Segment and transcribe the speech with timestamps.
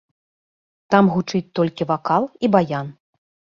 [0.95, 2.93] Там гучыць толькі вакал і баян.